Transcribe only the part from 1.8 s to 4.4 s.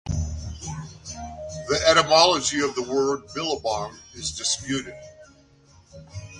etymology of the word "billabong" is